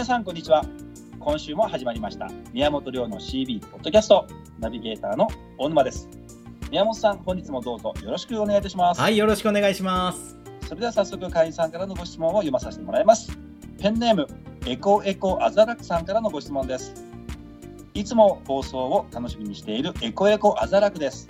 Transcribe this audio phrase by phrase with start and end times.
[0.00, 0.64] 皆さんこんにちは。
[1.18, 2.30] 今週も始まりました。
[2.54, 4.26] 宮本亮の CB ポッドキャスト。
[4.58, 5.28] ナビゲーターの
[5.58, 6.08] 大沼です。
[6.70, 7.92] 宮本さん本日もどうぞ。
[8.02, 8.98] よろしくお願いいたします。
[8.98, 10.38] はいよろしくお願いします。
[10.66, 13.38] それでは早速会員さんからのご質問を読まさせてもらいます。
[13.78, 14.26] ペンネーム
[14.64, 16.94] エコエコアザラクさんからのご質問です。
[17.92, 21.28] いつも放送を楽しみにしているエコエコアザラクです。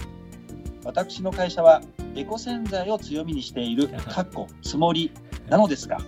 [0.84, 1.82] 私の会社は
[2.14, 5.10] エコ洗剤を強みにしている かっこつもり
[5.48, 5.98] なのですが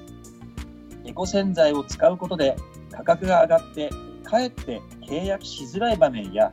[1.04, 2.56] エコ洗剤を使うことで
[2.90, 3.90] 価格が上がって
[4.24, 6.52] かえって契約しづらい場面や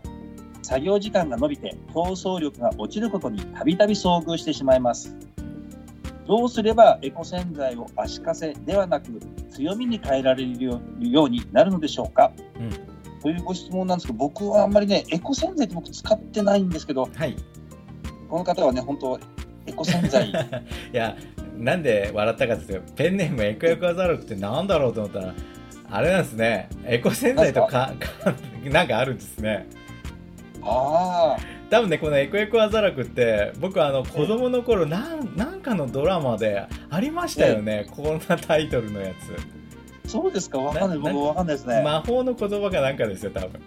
[0.62, 5.16] 作業時間が伸びて競争力が落ちることにたびたび遭遇してしまいます。
[6.28, 10.80] どうすればエコ洗剤を足かせではなく強みに変えられるよ
[11.26, 17.36] うになるのでしょうか、うん、というご質問なんですけど僕はあんまりねエコ洗剤って僕使ってないんですけど、はい、
[18.30, 19.20] この方はね本当
[19.66, 20.30] エコ洗剤。
[20.94, 21.16] いや
[21.60, 25.34] なんで笑ったかっていうとペンネームエコエコアザルクってなんだろうと思ったら
[25.92, 26.70] あれなんですね。
[26.86, 27.94] エコ洗剤とか
[28.24, 28.34] か？
[28.70, 29.68] なんかあるんですね。
[30.62, 31.38] ああ
[31.70, 39.12] 多分ねこのエコエコアザラクって僕あの子供の頃なんなんかのドラマでありましたよね、こんなタイトルのや
[40.06, 40.10] つ。
[40.10, 40.58] そうですか？
[40.60, 40.98] わかんない。
[41.00, 41.82] 僕わかんないですね。
[41.84, 43.62] 魔法の言葉かなんかですよ多分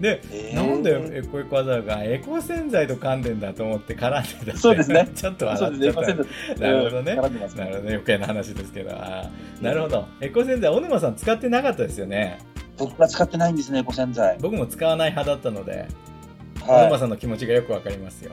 [0.00, 5.08] で、えー、なんでエコエコアザラクがエコ洗剤と噛んでんだと思って絡んでたそうですね。
[5.14, 6.16] ちょっと笑っちゃった、ね、
[6.58, 7.70] なるほどね、なるほどね。
[7.78, 8.90] 余計な話ですけど。
[8.92, 10.06] あなるほど。
[10.20, 12.38] エコ洗剤小沼さん使ってなかったですよね。
[12.76, 15.86] 僕は使ってないんですねエコ洗剤僕も使わない派だったので
[16.60, 18.32] 小沼さんの気持ちがよくわかりますよ。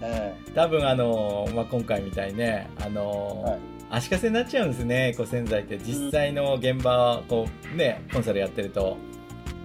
[0.00, 3.58] えー、多分あの、まあ、今回みたいにね、あの、はい、
[3.90, 5.78] 足かせになっちゃうんですね、エコ洗剤って。
[5.78, 8.96] 実際の現場、こう、ね、コンサルやってると。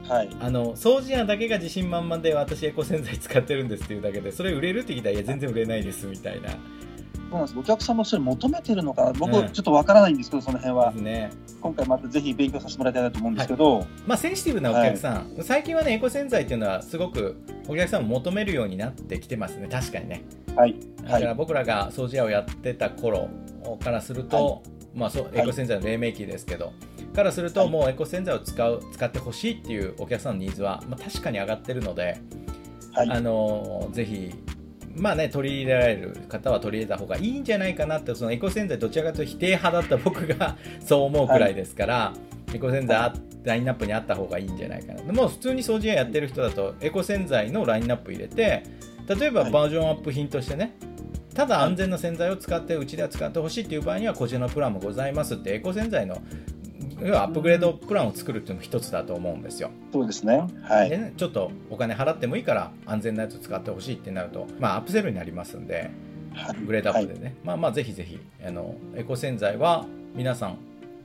[0.10, 6.50] はい、あの掃除屋だけが自信満々で私エコ洗剤使ってるんですっていうだけでそれ売れるって聞いたらいや全然売れないですみたいな。
[6.50, 7.60] そうなんです。
[7.60, 11.30] お客さんもそれ求めてるのか僕、ちょっとわからないんですけどその辺は、ね、
[11.61, 19.67] 今回またぜひ勉強させてもらいたいなと思うんですけど、はい、まあ、センシティブなお客さん、はい、最近はねエコ洗剤っていうのはすごくお客さんも求めるようになってきてますね。
[19.67, 20.23] 確かにね、
[20.56, 23.30] はい、だから僕らが掃除屋をやってた頃
[23.80, 24.64] からすると、
[24.95, 26.73] まあ、そうエコ洗剤の黎明期ですけど、
[27.20, 32.22] からすると、もうエコ洗剤を使う使ってほしいっていうお客さんのニーズは、まあ、確かに上がってるので、
[32.94, 34.34] はい、あのぜひ
[34.96, 42.14] まあね、取り入れられる方は取り入れた方がいいんじゃないかなって、そのエコ洗剤どちらかというと否定派だった僕が そう思うくらいですから、は
[42.54, 43.14] い、エコ洗剤あ
[43.44, 45.02] ラインナップにあった方がいいんじゃないかな。
[45.02, 48.64] でも普通に掃除屋やってる人だと、エコ洗剤のラインナップ入れて、
[49.08, 50.74] 例えばバージョンアップ品としてね、
[51.34, 56.22] ただ安全な洗剤を使ってうちでは使ってほしいっていう場合にはこちらのプランもございますってエコ洗剤の
[57.02, 59.71] アップグレードプランを作るっていうのも一つだと思うんですよ。
[59.92, 60.48] そうですね。
[60.64, 60.89] はい。
[60.89, 65.89] でね、ちょっとお金払ってもいいから安全なやつ使ってほしいってなると、まあアップセルになりますんで、
[66.33, 70.55] はい、グレードアップでね、はい、まあまあぜひぜひあのエコ洗剤は皆さん、ま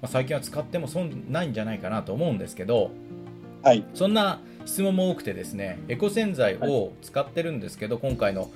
[0.03, 2.91] あ、最近は使っても損ないんじゃないかなと思うんですけど、
[3.63, 3.85] はい。
[3.95, 8.51] そんな質問も多くてですね、エコ洗剤を使ってるんですけど、今回の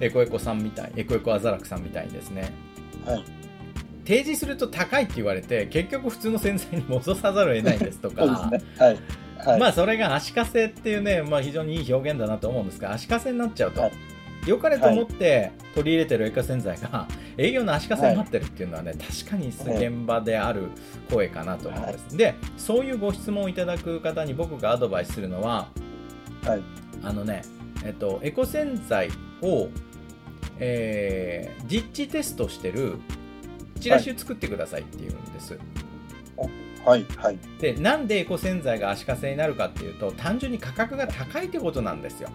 [0.00, 2.50] エコエコさんみたい、エコエコアザラクさんみたいにですね、
[3.04, 3.24] はい。
[4.04, 8.24] 提示すると高いって言われて結局普通の洗剤に戻さざるを得ないですとか。
[8.50, 8.60] ね。
[8.78, 8.98] はい。
[9.44, 13.92] はい、まあそれが足かせっていうね、まあ、非常にいい表現だなと思うんですが足かせになっちゃうと、はい、
[14.46, 20.68] 良かれと思って取り入れてるエコ洗剤が営業の足かせになってるっていうのはね、確かに現場である
[21.10, 25.68] 声かなと思うんです、でそういうご質問をいただく方に僕がアドバイスするのは、
[26.44, 26.62] はい、
[27.02, 27.42] あのね、
[27.84, 29.10] えっと、エコ洗剤
[29.42, 29.68] を、
[30.58, 32.98] えー、実地テストしてる
[33.84, 35.58] チラシを作ってくださいっていうんです。
[36.84, 42.28] はいはい、でなんでエコ洗剤が足かせになるかっていうと単純に価格が高いってことなんですよ。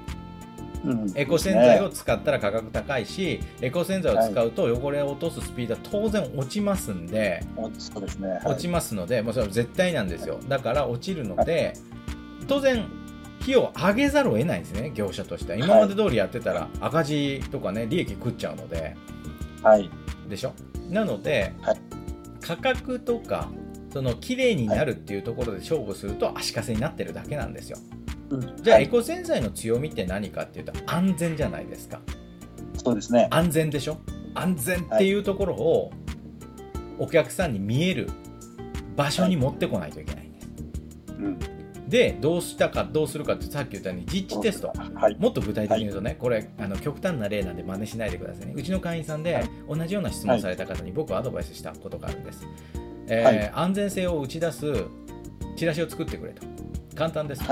[0.86, 7.44] うん、エコ洗剤を使ったら価格高いし、エコ洗剤を使うと汚れを落とすスピードは当然落ちますんで、
[7.78, 10.40] そうですね、落ちますので、もうそれは絶対なんですよ。
[10.48, 11.74] だから落ちるので、
[12.48, 12.86] 当然、
[13.42, 15.57] 費用を上げざるを得ないんですね、業者としては。
[15.57, 18.96] 今まで通りやってたら赤字とかね、利益食っちゃうので。
[19.62, 19.90] はい。
[20.30, 20.54] でしょ？
[20.89, 21.77] なので、はい、
[22.41, 23.50] 価格とか
[23.91, 27.77] その綺麗になるっていうところで勝負すると足かせになってるだけなんですよ、
[28.30, 32.00] うん、じゃあエコ洗剤の強みって何かっていうと安全じゃないですか。
[32.83, 33.27] そうですね。
[33.30, 33.97] 安全でしょ？
[34.36, 35.91] 安全っていうところを
[36.97, 38.09] お客さんに見える
[38.95, 40.47] 場所に持ってこないといけないんです、
[41.09, 41.39] うん
[41.89, 48.53] でどうしたかどうするかってさっき言ったように実地テスト、はい、もっと具体的に言うとね、はい、これあの極端な例なんで真似しないでくださいね。
[48.56, 52.47] うちの会員さんで同じような質問された方に僕はアドバイスしたことがあるんです、
[53.07, 54.86] えー、安全性を打ち出す
[55.56, 56.47] チラシを作ってくれと。
[56.95, 57.44] 簡単です、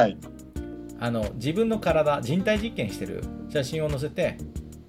[0.99, 4.37] あの自分の体人体実験してる写真を載せて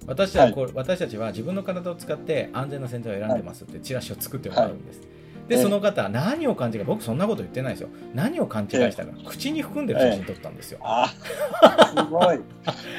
[0.05, 5.01] 私たち,、私たちは自分の体を使って安全な洗剤を選んでますってチラシを作ってもらうんです、
[5.49, 7.89] でその方何を勘違い僕そんなこと言ってないですよ。
[8.13, 12.39] 何を勘違いしたか、口に含んでる写真撮ったんですよ、あすごい。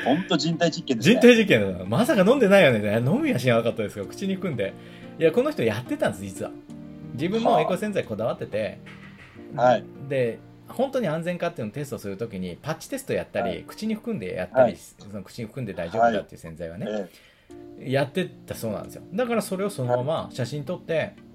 [0.04, 1.14] 本当人体実験ですね。
[1.14, 2.96] 人体実験だまさか飲んでないよね。
[2.98, 4.06] 飲みはしなかったですよ。
[4.06, 4.74] 口に含んで。
[5.18, 6.50] いやこの人やってたんです実は。
[7.14, 8.80] 自分もエコ洗剤こだわってて、
[9.54, 9.84] はい。
[10.08, 13.64] で本当に安全かっていうのをテストするときにパッチテストやったり、はい。
[13.66, 14.76] 口に含んでやったり、はい。
[14.76, 16.86] その口に含んで大丈夫だっていう洗剤はね、
[17.78, 19.02] えやってたそうなんですよ。
[19.12, 21.29] だからそれをそのまま写真撮って、え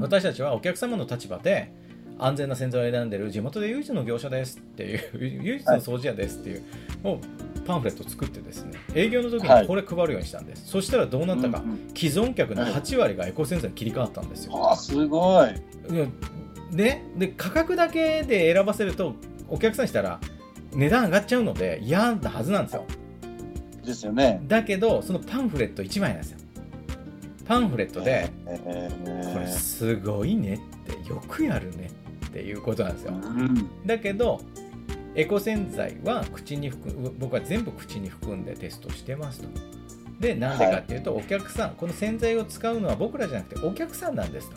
[0.00, 1.72] 私たちはお客様の立場で
[2.18, 5.00] 安全な洗剤を選んでる地元で唯一の業者ですっていう
[5.42, 6.62] 唯一の掃除屋ですっていう、
[7.02, 7.18] もう
[7.66, 11.78] パンフレットを作ってですね営業の時にこれ配るようにしたんです、そしたらどうなったか、うんうん。
[11.94, 15.50] 既存客の8割がエコ洗剤に切り替わったんですよ、あすごい。
[16.72, 19.14] でで価格だけで選ばせると
[19.48, 20.18] お客さんにしたら
[20.72, 22.84] 値段上がっちゃうので嫌なはずなんですよ。
[23.84, 24.42] ですよね。
[24.48, 26.38] だけどそのパンフレット1枚なんですよ
[27.46, 30.58] パンフレットで、ええこれすごいねっ
[31.04, 31.90] てよくやるね
[32.26, 33.12] っていうことなんですよ。
[33.12, 33.86] うん。
[33.86, 34.40] だけど
[35.14, 39.48] エコ洗剤は口に含む僕は全部口に含んでテストしてますと。
[40.20, 44.56] でなんでかっていうと、お客さんこの洗剤を使うのは僕らじゃなくてお客さんなんですと。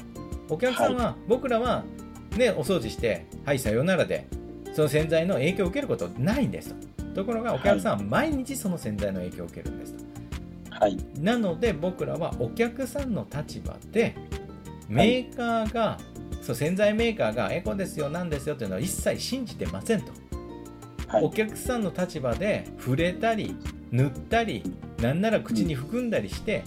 [0.50, 1.84] お客さんは、僕らは
[2.36, 4.28] ねお掃除してはいさようならで
[4.74, 6.90] その洗剤の影響を受けることないんですと。
[7.16, 10.06] ところがお客さんは毎日その洗剤の影響を受けるんですと
[10.80, 10.98] はい。
[11.20, 14.16] なので僕らはお客さんの立場で
[14.88, 15.98] メーカーが、
[16.42, 20.12] そう洗剤メーカーがエコですよなんですよというのは一切信じてませんと、
[21.08, 21.24] はい。
[21.24, 23.56] お客さんの立場で触れたり
[23.92, 24.64] 塗ったり
[25.02, 26.64] なんなら口に含んだりして、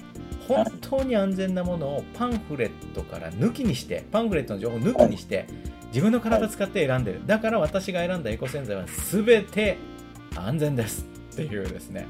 [0.46, 5.46] 本当に安全なものをパンフレットから抜きにしてパンフレットの情報を抜きにして、
[5.88, 7.22] 自分の体使って選んでる。
[7.26, 9.78] だから私が選んだエコ洗剤は全て
[10.34, 12.06] 安全ですっていうですね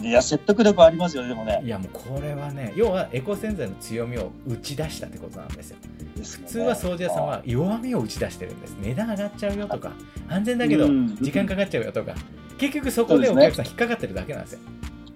[0.00, 1.60] いや、説得力ありますよね、でもね。
[1.64, 5.76] いやもうこれはね要はエコ洗剤の強みを打ち出したってことなんですよ。
[6.16, 8.76] 普普通は掃除屋さんは弱みを打ち出してるんです。
[8.80, 9.92] 値段上がっちゃうよとか
[10.28, 11.16] 安全だけどうん。
[11.16, 12.14] 時間かかっちゃうよとか。
[12.58, 14.60] 結局そこでお客さん引っかかってるだけなんですよ。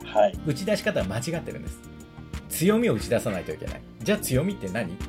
[0.05, 0.39] はい。
[0.47, 1.79] 打ち出し方は間違ってるんです。
[2.51, 3.81] 強みを打ち出さないといけない。
[4.03, 4.93] じゃあ強みって何？
[4.93, 5.05] って。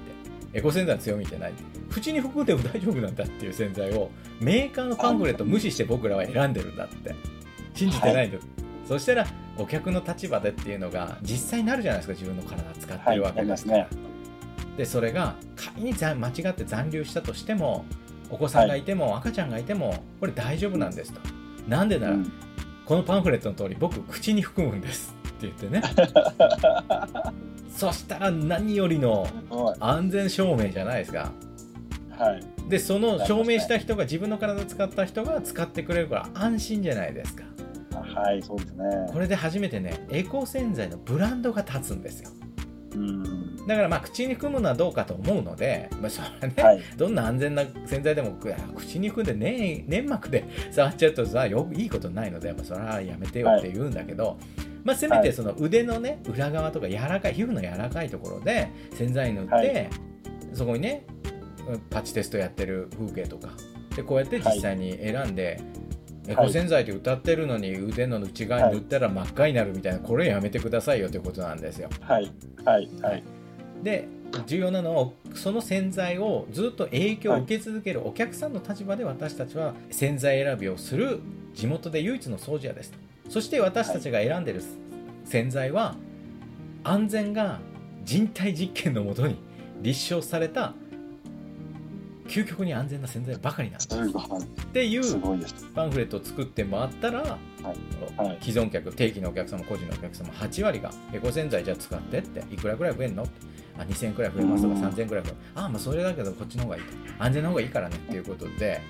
[0.54, 1.54] エコ洗剤の強みって何？
[1.90, 7.14] 口に含んでも大丈夫なんだっていう洗剤をメーカーのパンフレットを無視して僕らは選んでるんだって。
[7.74, 8.38] 信じてないんだ、
[8.88, 9.28] そしたら
[9.58, 13.98] お客の立場でっていうのが実際になるじゃないですか自分の体使ってるわけですから、はいな
[14.78, 17.86] でそれが仮にざ間違って残留したとしても
[18.30, 21.20] お子さんがいても、赤ちゃんがいてもこれ大丈夫なんですと。
[21.68, 22.32] なんでなら、うん。
[22.86, 25.82] このパンフレットの通り僕口に含むんですって言ってね。
[27.76, 29.28] そしたら何よりの。
[29.80, 31.32] 安全証明じゃないですか。
[32.18, 32.70] はい。
[32.70, 37.44] でその証明した人が自分の体使った人が使ってくれるから安心じゃないですか
[38.16, 38.84] はい、そうですね。
[39.12, 42.32] これで初めてねエコ洗剤のブランドが立つんですよ
[42.96, 43.68] うん。
[43.68, 46.82] だからまあ口に含むのはどうかと思うので、まあ、それはね、はい。
[46.98, 48.38] どんな安全な洗剤でも
[48.76, 54.38] 口に含んで、ね、粘膜で 触っちゃうとさよいいことないので、まあ、それはやめてよって言うんだけど、
[54.84, 59.90] まあ、せめてその腕のね裏側とか柔らかい皮膚の柔らかいところで洗剤塗って、はい
[60.56, 61.06] そこにね
[61.90, 63.50] パッチテストやってる風景とか
[63.96, 65.62] でこうやって実際に選んで、
[66.28, 71.90] エコ洗剤って歌ってるのに腕の内側に塗ったら真っ赤になるみたいなこれやめてくださいよということなんですよ。
[72.02, 72.32] はい。
[72.64, 72.90] はい。
[73.02, 73.24] はい。
[73.84, 74.08] で
[74.48, 81.20] 重要なのはその洗剤をずっと影響を受け続けるお客さんの立場で私たちは洗剤選びをする
[81.54, 82.98] 地元で唯一の掃除屋ですと
[83.30, 84.62] そして私たちが選んでる
[85.24, 85.96] 洗剤は
[86.84, 87.60] 安全が
[88.04, 89.38] 人体実験のもとに
[89.82, 90.74] 立証された
[92.28, 93.98] 究極に安全な洗剤ばかりなんです。
[93.98, 95.22] っていう。
[95.74, 97.38] パンフレットを作って回ったら、は
[98.40, 98.44] い。
[98.44, 103.32] 既存客定期のお客様個人のお客様8割がエコ洗剤じゃあ使ってっていくらぐらい増えんのって。
[103.78, 104.84] あ2000円くらい増えますとかうん。
[104.84, 106.90] 3000円くらい増えあまあそれだけどこっちの方がいいと。
[107.20, 108.82] 安全な方がいいからねっていうことで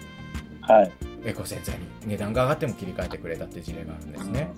[0.61, 0.91] はい。
[1.25, 4.51] エコ洗剤に値段が上がっても切り替えてくれたっていう事例があるんですね。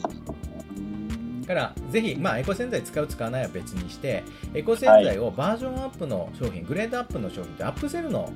[0.76, 1.42] うん。
[1.42, 8.30] だからぜひ、まあ、エコ洗剤使う使わないは別にしてエコ洗剤をバージョンアップの商品、グレードアップの商品ってアップセルの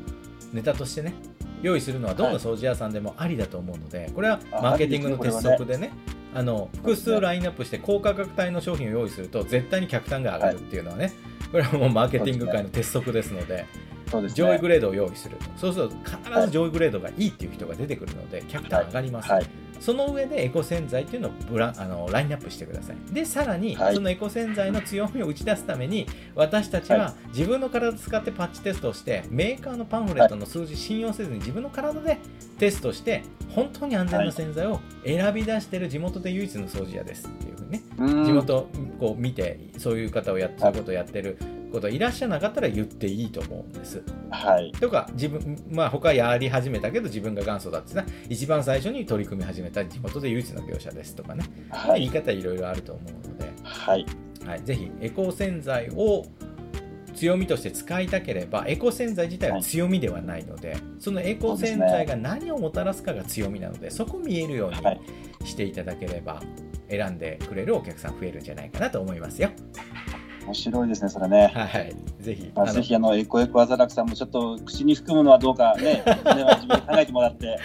[0.54, 1.14] ネタとしてね
[1.62, 5.92] 用意するのはどの掃除屋さんでもありだと思うので、これはマーケティングの鉄則でね
[6.34, 11.14] あの複数ラインナップして高価格帯の商品を用意すると絶対に客単が上がるっていうのはね、
[11.52, 13.68] これはもうマーケティング界の鉄則ですのでね。
[14.34, 15.46] 上位グレードを用意すると。
[15.56, 15.96] そうすると
[16.30, 19.46] 必ず上位グレードがいいっていう人が出てくるので客単上がります、はい。
[19.82, 23.14] その上でエコ洗剤っていうのをブラあのラインナップしてください。
[23.14, 23.96] で、さらに、はい。
[23.96, 32.20] そのエコ洗剤の強みを打ち出すために、私たちはは自分の体を使ってパッチテストをして、メーカーのパンフレットの数字信用せずに自分の体で
[32.60, 38.26] テストして、本当に安全な洗剤を選び出している地元で唯一の掃除屋ですっていうふうにね、うん。
[38.26, 38.70] 地元
[39.00, 41.38] こう見て、そういう方をやって、そういうことをやってる
[41.72, 44.04] こといらっしゃらなかったら言っていいと思うんです。
[44.30, 44.72] はい。
[44.74, 52.02] とか自分まあ他やり始めたけど自分が元祖だってさ一番最初に取り組み始めた地元で唯一の業者ですとかね、はい。
[52.02, 54.06] 言い方いろいろあると思うので、はい。
[54.46, 56.26] はい、ぜひエコ洗剤を
[57.16, 65.02] 強みとして使いたければエコ洗剤自体は強みではないので、そのエコ洗剤が何をもたらすかが強みなのでそこ見えるようにはい。
[65.44, 66.40] していただければ
[66.88, 69.50] 選んでくれるお客さん増えるんじゃないかなと思いますよ。
[70.46, 71.52] 面白いですね、それね。
[71.54, 77.60] はい、ぜひまあ、ぜひあのエコエコアザラクさんもちょっと口に含むのはどうかね、それは自分で考えてもらって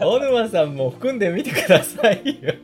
[0.00, 2.54] 大沼さんも含んでみてくださいよ。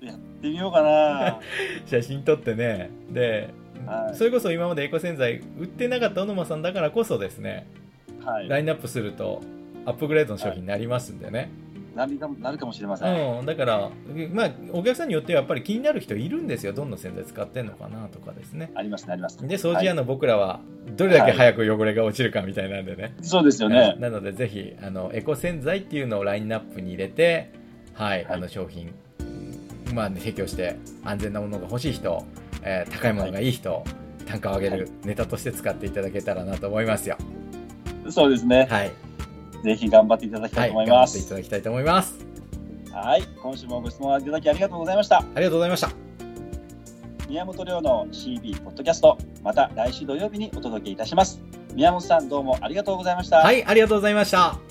[0.00, 1.40] やってみようかな。
[1.86, 3.50] 写真撮ってねで、
[3.86, 7.66] はいそれこそ今までエコ洗剤売ってなかった小沼さんだからこそですね、
[8.22, 8.48] はい。
[8.48, 9.40] ラインナップすると
[9.86, 11.50] アップグレードの商品になりますんでね、
[11.98, 13.38] なるかもなるかもしれません。
[13.40, 13.90] うん、だから、
[14.32, 19.48] まあ、お客さんによってはやっぱり気になる人いるんですよどんな洗剤使ってんのかなとかですねありますね、ありますね。
[19.48, 20.60] で掃除屋の僕らは
[20.96, 23.96] どれだけ早く汚れが落ちるかみたいなんでね、そうですよね。
[23.98, 27.52] なのでぜひあのエコ洗剤っていうのをラインナップに入れて、
[27.94, 28.92] はいはいあの商品、
[29.88, 32.24] うんまあ、提供して安全なものが欲しい人、
[32.62, 33.84] えー高いものがいい人、
[34.24, 37.16] 単価を上げるネタとして使っていただけたらなと思いますよ。
[38.10, 38.66] そうですね。
[38.70, 38.92] はい、
[39.64, 41.34] ぜひ頑張っていただきたはいい、と思いま頑張っていたす。
[41.34, 42.14] だきたいと思います。
[42.92, 43.22] はい。
[43.42, 45.18] 今週もご質問いただきありがとうございました。
[45.18, 45.90] ありがとうございました。
[47.28, 51.40] 宮本亮の CB ポッドキャスト、また来週土曜日にお届けいたします。
[51.74, 53.38] 宮本さんどうもありがとうございました。
[53.38, 54.67] はい、ありがとうございました。